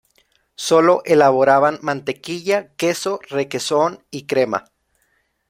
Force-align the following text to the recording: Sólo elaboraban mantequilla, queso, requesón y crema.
Sólo 0.55 1.03
elaboraban 1.05 1.77
mantequilla, 1.83 2.73
queso, 2.75 3.19
requesón 3.29 4.03
y 4.09 4.25
crema. 4.25 4.71